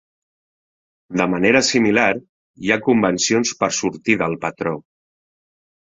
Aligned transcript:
De 1.21 1.27
manera 1.33 1.61
similar, 1.67 2.07
hi 2.65 2.73
ha 2.73 2.79
convencions 2.89 3.55
per 3.63 3.73
sortir 3.81 4.17
del 4.23 4.37
patró. 4.47 4.75